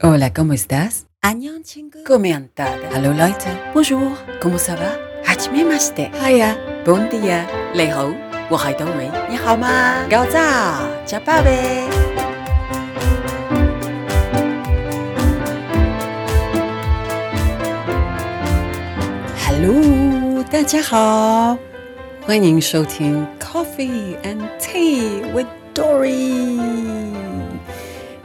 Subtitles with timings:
[0.00, 1.06] Hola, ¿cómo estás?
[1.22, 2.04] 안녕 친구.
[2.04, 2.88] Comentada.
[2.94, 3.48] Hello, Leute.
[3.74, 4.16] Bonjour.
[4.40, 4.96] ¿Cómo ça va?
[5.24, 6.12] 하지메마시테.
[6.12, 6.84] Hiya.
[6.84, 7.44] Bon dia.
[7.74, 8.14] 你好，
[8.48, 9.10] 我系 Dory。
[9.28, 10.06] 你好吗？
[10.08, 10.38] 搞早，
[11.04, 11.88] 加宝贝。
[19.44, 21.58] Hello，大家好，
[22.24, 27.16] 欢迎收听 Coffee and Tea with Dory。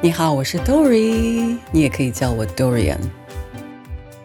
[0.03, 2.99] 你好，我是 Dory，你也可以叫我 Dorian。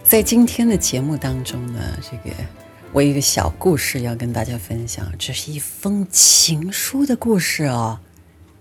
[0.02, 2.34] 在今天的节目当中呢，这个
[2.92, 8.00] 我有一个小故事要跟大家分享，这是一封情书的故事哦，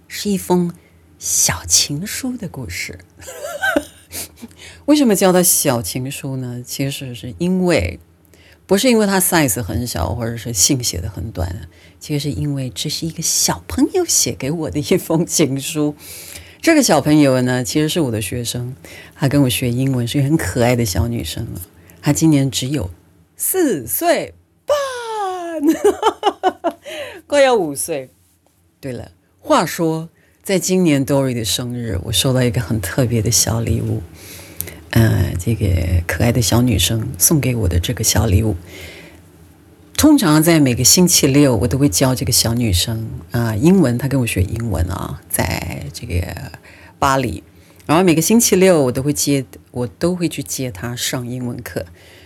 [0.07, 0.71] 是一封
[1.17, 2.99] 小情书的故事。
[4.85, 6.61] 为什么叫它小情书呢？
[6.63, 7.99] 其实是因为
[8.67, 11.67] 不是因为它 size 很小，或者是信写的很短，
[11.99, 15.95] 其实是因为这是一个小朋友写给我的一封情书。
[16.67, 18.75] 这个小朋友呢，其实是我的学生，
[19.15, 21.61] 她跟我学英文，是一个很可爱的小女生了。
[22.01, 22.89] 她今年只有
[23.37, 24.33] 四岁
[24.65, 24.75] 半，
[27.25, 28.09] 快要五岁。
[28.81, 30.09] 对了，话说，
[30.43, 34.01] 在今年 Dory 的生日，我收到一个很特别的小礼物。
[34.89, 38.57] 呃，这个可爱的小女生送给我的这个小礼物，
[39.97, 43.97] 通常在每个星期六，我都会教这个小女生啊、英文。
[43.97, 46.21] 她跟我学英文啊，在这个
[46.99, 47.43] 巴黎，
[47.87, 51.83] 然后每个星期六我都会接，我都会去接她上英文课。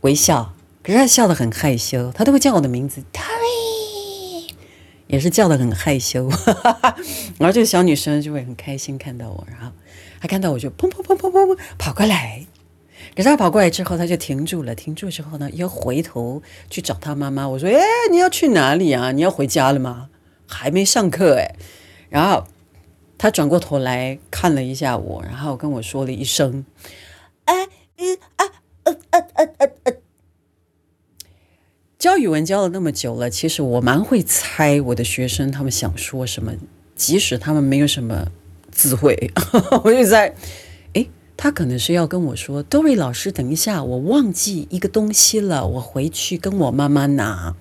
[0.02, 4.48] 微笑，可是他笑得很害羞，他都会叫我的名字 t o r y
[5.06, 6.28] 也是叫得很害羞。
[7.38, 9.72] 然后这个小女生就会很开心看到我，然后
[10.20, 12.48] 她看到我就砰砰砰砰砰砰跑过来。
[13.16, 14.74] 可是她跑过来之后，她就停住了。
[14.74, 17.48] 停住之后呢，又回头去找她妈妈。
[17.48, 19.12] 我说：“哎，你要去哪里啊？
[19.12, 20.10] 你要回家了吗？
[20.48, 21.56] 还没上课哎。”
[22.10, 22.46] 然后
[23.20, 26.66] 他转过头来看了一下我，然后跟我说了一声
[27.44, 28.46] ：“哎，嗯啊
[28.84, 29.94] 呃呃呃呃呃，
[32.00, 36.54] 教语文教了那么久了，其实我蛮会猜我的学生他们想说什么，
[36.96, 38.32] 即使他们没有什么
[38.72, 39.34] 智慧，
[39.84, 40.34] 我就在，
[40.94, 47.58] 诶，他可能是要跟我说，Dory 老师，等一下，我忘记一个东西了，我回去跟我妈妈拿。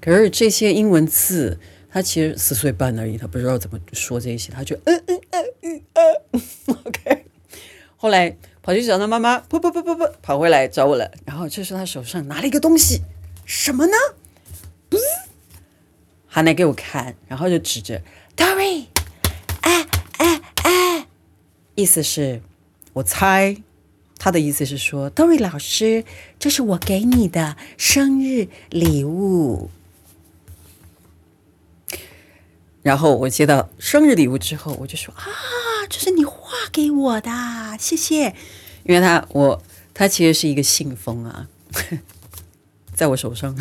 [0.00, 1.58] 可是这些英文字，
[1.92, 5.82] 他其实四岁半而已，他不知道怎么说这些，他就嗯嗯嗯嗯
[6.32, 6.42] 嗯
[6.84, 7.26] ，OK。
[7.96, 11.10] 后来跑去找他妈妈，噗噗噗噗噗，跑回来找我了。
[11.26, 13.02] 然后这时他手上拿了一个东西，
[13.44, 13.92] 什么呢？
[14.88, 15.02] 不是，
[16.30, 18.00] 他拿给我看，然后就指着
[18.36, 18.86] Dory，
[19.62, 19.86] 哎
[20.18, 21.06] 哎哎，
[21.74, 22.40] 意思是，
[22.92, 23.56] 我猜
[24.16, 26.04] 他的意思是说，Dory 老师，
[26.38, 29.70] 这是我给你的生日礼物。
[32.82, 35.24] 然后我接到生日礼物之后，我就说啊，
[35.88, 37.30] 这是你画给我的，
[37.78, 38.34] 谢谢。
[38.84, 41.48] 因为他我他其实是一个信封啊，
[42.94, 43.54] 在我手上，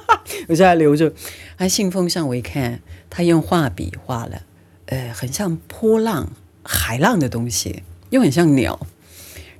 [0.48, 1.12] 我现在留着。
[1.58, 4.42] 他信封上我一看，他用画笔画了，
[4.86, 6.32] 呃，很像波浪、
[6.62, 8.86] 海浪的东西，又很像鸟。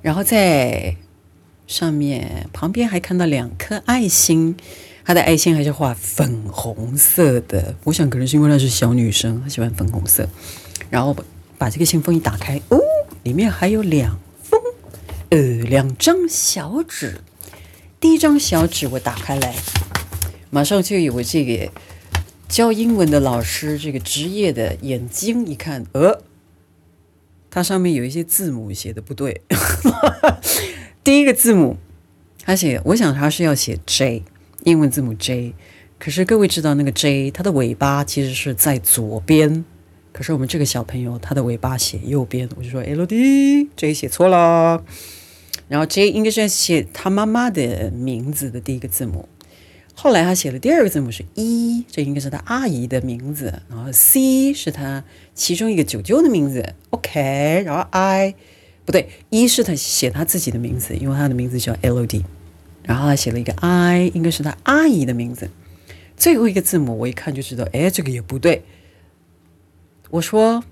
[0.03, 0.95] 然后在
[1.65, 4.55] 上面旁边还看到两颗爱心，
[5.07, 7.73] 她的爱心还是画粉红色的。
[7.85, 10.27] 我想可能是因为她是小女生，她喜欢粉红色。
[10.89, 11.23] 然后把
[11.57, 12.77] 把这个信封一打开，哦，
[13.23, 14.59] 里面还有两封，
[15.29, 17.21] 呃，两张小纸。
[18.01, 19.55] 第一张小纸我打开来，
[20.49, 21.71] 马上就有这个
[22.49, 26.21] 教英文的老师这个职业的眼睛一看，呃，
[27.49, 29.41] 它上面有一些字母写的不对。
[31.01, 31.77] 第一个字母，
[32.43, 34.23] 他写，我想他是要写 J，
[34.63, 35.53] 英文字母 J。
[35.99, 39.65] 可是各位知道那个 J，它的尾巴其实是在左边。
[40.11, 44.83] 可是我们这个小朋友他的尾巴写右边，我就说 L D J 写错了。
[45.67, 49.27] 然后 J 应该是写他妈妈的名字的第一个字母。
[49.93, 53.61] 后来他写了第二个字母是 E，这应该是他阿姨的名字。
[53.69, 55.03] 然后 C 是他
[55.33, 56.75] 其中一个舅舅的名字。
[56.91, 58.35] OK，然后 I
[58.85, 62.23] 不对，E 是他写他自己的名字，因为他的名字叫 L O D。
[62.87, 65.51] 然后他写了一个 I，应该是他阿姨的名字。
[66.15, 68.63] 最后一个字母我一看就知道，哎，这个也不对。
[70.09, 70.63] 我说，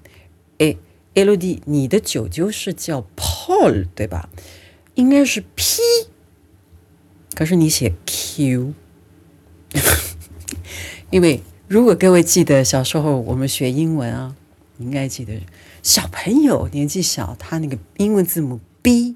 [0.58, 0.76] 哎
[1.14, 4.30] L D，你的舅舅是叫 Paul 对吧？
[4.96, 5.82] 应该是 P，
[7.36, 8.74] 可是你写 Q。
[11.12, 14.36] 因为如果各位记得小时候我们学英文啊，
[14.80, 15.42] 应该记得
[15.84, 19.16] 小朋友年纪小，他那个英文字母 B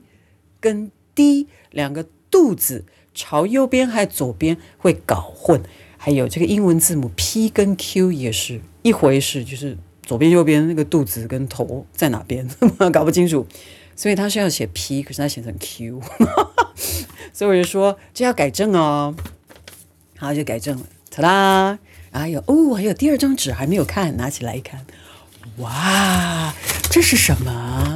[0.60, 5.62] 跟 D 两个肚子朝右边还左边会搞混，
[5.98, 12.48] 还有这个英文字母 P 跟 Q 也是一回事，就是左边右边那个肚子跟头在哪边
[12.94, 13.46] 搞不清楚，
[13.96, 16.02] 所以他是要写 P，可是他写成 Q，
[17.34, 19.16] 所以我就说这要改正哦，
[20.18, 21.80] 好就改正了，哒啦，
[22.12, 24.86] 然后有哦，还有第二张纸还没有看，拿起来一看，
[25.58, 26.54] 哇，
[26.90, 27.89] 这是什么？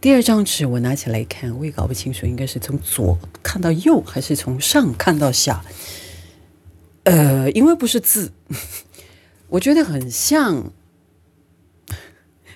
[0.00, 5.64] 第二张纸我拿起来看，我也搞不清楚，应该是从左看到右，还是从上看到下？
[7.04, 8.32] 呃，因为不是字，
[9.48, 10.70] 我觉得很像。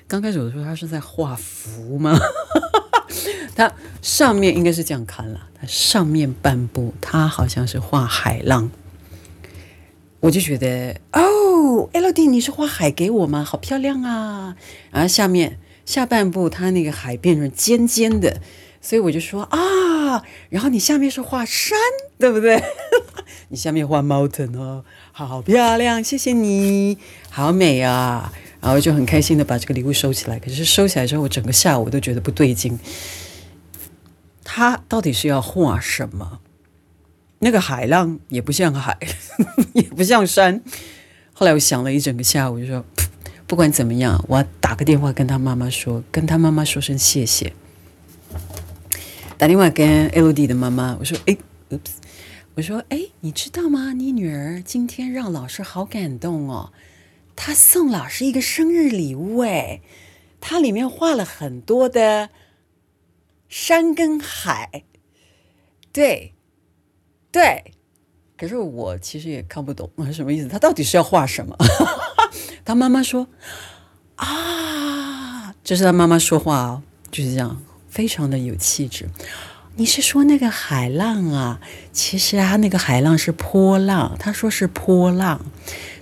[0.06, 2.18] 刚开始我说他是在画符吗？
[3.54, 3.72] 他
[4.02, 8.70] 上面应该是这样看了，他上面半部他好像是画海浪，
[10.20, 13.44] 我就觉得哦，L D 你是画海给我吗？
[13.44, 14.56] 好漂亮啊！
[14.90, 15.58] 然后下面
[15.90, 18.40] 下半部它那个海变成尖尖的，
[18.80, 21.76] 所以我就说啊，然后你下面是画山，
[22.16, 22.62] 对不对？
[23.50, 26.96] 你下面画 mountain 哦，好漂亮，谢谢你，
[27.28, 28.32] 好美啊！
[28.60, 30.38] 然后就很开心的把这个礼物收起来。
[30.38, 32.78] 可是收起来之后，我整个下午都觉得不对劲。
[34.44, 36.38] 他到底是要画什么？
[37.40, 38.96] 那个海浪也不像海，
[39.74, 40.62] 也不像山。
[41.32, 42.84] 后来我想了一整个下午，就说
[43.50, 47.52] 不管怎么样，我要打个电话跟他妈妈说，跟他妈妈说声谢谢。
[49.36, 51.36] 打电话跟 L D 的妈妈，我说：“哎
[51.70, 51.90] ，oops，
[52.54, 53.92] 我说，哎，你知道吗？
[53.92, 56.72] 你女儿今天让老师好感动哦。”
[57.34, 59.80] 她送老师一个生日礼物，哎，
[60.40, 62.30] 它里面画了很多的
[63.48, 64.84] 山跟海，
[65.92, 66.34] 对，
[67.32, 67.72] 对，
[68.38, 71.56] 可是我其实也看不懂是什么意思，她到底是要画什么？
[72.70, 73.26] 他妈妈说
[74.14, 79.08] 啊，这是他妈妈说话哦，就是这样，非常的有气质。
[79.74, 81.60] 你是说那个海浪啊？
[81.92, 85.44] 其实啊，那个海浪是波浪，他说是波浪。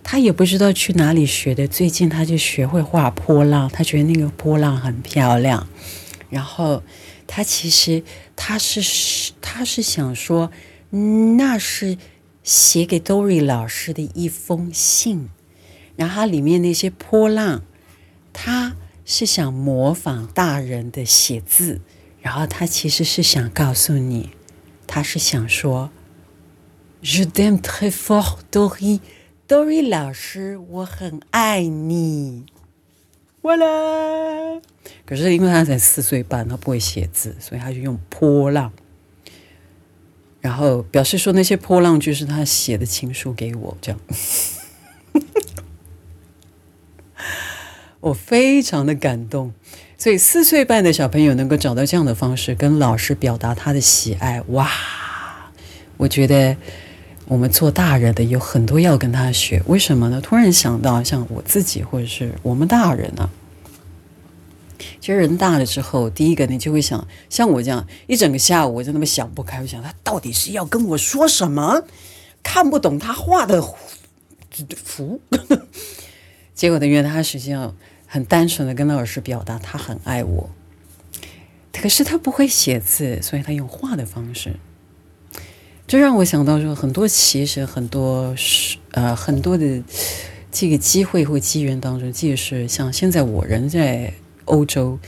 [0.05, 5.67] 他也不知道去哪里学的，最近他就学会画波浪，他觉得那个波浪很漂亮。
[6.29, 6.82] 然后
[7.26, 8.03] 他其实
[8.37, 10.50] 他是他是想说，
[10.91, 11.97] 那是
[12.43, 15.31] 写给 Dory 老师的一封信。
[15.99, 17.65] 然后里面那些波浪，
[18.33, 21.81] 他是想模仿大人的写字。
[22.21, 24.31] 然后他其实是想告诉你，
[24.87, 25.91] 他是想说
[27.03, 29.00] ，Je t'aime très fort, Dory。
[29.49, 32.44] Dory 老师，我很爱你。
[33.43, 34.61] 完了，
[35.06, 38.73] 可是因为他才四岁半，他不会写字，所以他就用波浪，
[40.41, 44.01] 然后表示说那些波浪就是他写的情书给我，这样。
[48.00, 49.53] 我非常的感动，
[49.97, 54.71] 所以四岁半的小朋友能够找到这样的方式跟老师表达他的喜爱，哇！
[55.97, 56.56] 我觉得。
[57.31, 60.19] 我们做大人的有很多要跟他学，为什么呢？
[60.19, 63.29] 突然想到，像我自己或者是我们大人呢，
[64.99, 71.83] 其实人大了之后，第一个你就会想，像我这样一整个下午我就那么想不开，我想他到底是要跟我说什么，
[72.43, 73.62] 看不懂他画的
[74.83, 75.21] 符，
[76.55, 77.77] 结果呢，原来他实际上
[78.08, 80.50] 很单纯的跟老师表达他很爱我，
[81.70, 84.56] 可是他不会写字，所以他用画的方式。
[85.86, 89.82] 这让我想到说，很多其实很多是呃很多的
[90.50, 94.12] 这个机会或机缘当中，即使像现在我人在
[94.46, 94.98] 欧洲，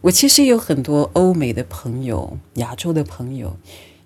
[0.00, 3.56] 我其实有很多欧美的朋友、亚洲的朋友，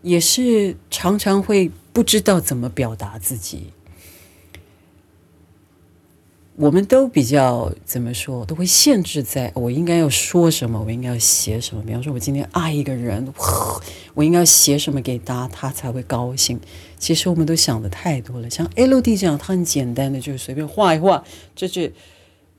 [0.03, 3.73] 也是常常会不知道怎么表达自己。
[6.63, 11.83] 我们都比较怎么说，都会限制在我应该要说什么，我应该要写什么。
[11.83, 13.35] 比方说，我今天爱一个人，
[14.15, 16.61] 我应该要写什么给他，他才会高兴。
[17.01, 18.49] 其实我们都想的太多了。
[18.49, 21.25] 像 L D 这样，他很简单的，就是随便画一画，
[21.57, 21.93] 就是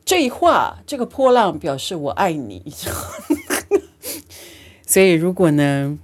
[0.03, 2.61] 这一画，这个波浪表示我爱你。
[4.85, 5.97] 所以，如果呢，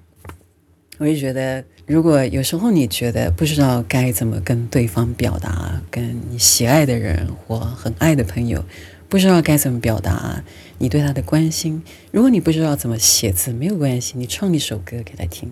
[1.00, 1.66] 我也觉得。
[1.90, 8.64] 如果有时候你觉得不知道该怎么跟对方表达，跟你喜爱的人或很爱的朋友，
[9.10, 10.44] 不知道该怎么表达
[10.78, 11.82] 你对他的关心，
[12.12, 15.52] 如果你不知道怎么写字，没有关系，你唱一首歌给他听，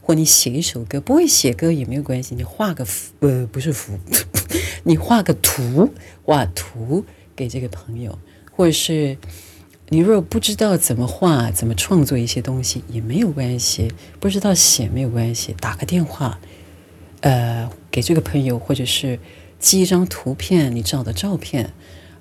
[0.00, 3.98] 或你写一首歌，不会写歌也没有关系，你画个符，呃，不是符，
[4.84, 5.90] 你画个图，
[6.22, 8.16] 画图给这个朋友，
[8.52, 9.18] 或者是。
[9.92, 16.40] 你若不知道怎么画、怎么创作一些东西也没有关系，不知道写没有关系，打个电话，
[17.20, 19.20] 呃，给这个朋友或者是
[19.58, 21.74] 寄一张图片，你照的照片，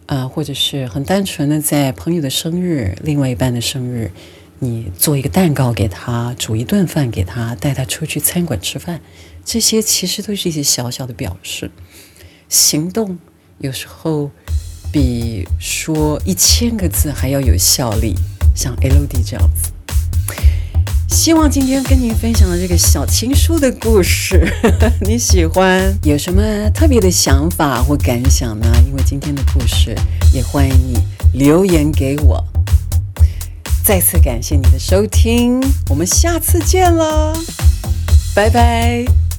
[0.06, 4.12] 啊、或者是很单纯的在朋友的生日、另外一半的生日，
[4.60, 9.00] 你做一个蛋糕给他，煮一顿饭给他，带他出去餐馆吃饭，
[9.46, 11.72] 这些其实都是一些小小的表示。
[12.50, 13.18] 行动
[13.60, 14.30] 有时候
[14.92, 18.16] 比说一千个字还要有效力，
[18.56, 19.72] 像 LD 这样子。
[21.08, 24.52] 希望今天跟您分享的这个小情书的故事，
[25.02, 25.94] 你喜欢？
[26.04, 28.66] 有什么特别的想法或感想呢？
[28.88, 29.96] 因为今天的故事，
[30.34, 30.98] 也欢迎你
[31.34, 32.44] 留言给我。
[33.84, 37.36] 再次感谢你的收听，我们下次见了，
[38.34, 39.31] 拜拜。